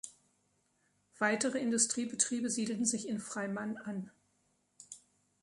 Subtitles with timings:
[1.19, 4.09] Weitere Industriebetriebe siedelten sich in Freimann an.